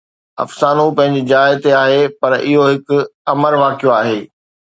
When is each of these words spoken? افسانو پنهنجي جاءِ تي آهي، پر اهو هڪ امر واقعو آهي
افسانو 0.43 0.85
پنهنجي 0.97 1.21
جاءِ 1.31 1.49
تي 1.63 1.69
آهي، 1.83 2.01
پر 2.19 2.31
اهو 2.47 2.61
هڪ 2.69 2.87
امر 3.33 3.53
واقعو 3.61 3.91
آهي 3.99 4.19